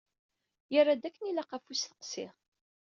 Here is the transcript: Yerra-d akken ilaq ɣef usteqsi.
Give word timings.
Yerra-d 0.73 1.03
akken 1.07 1.29
ilaq 1.29 1.49
ɣef 1.51 1.65
usteqsi. 1.73 2.27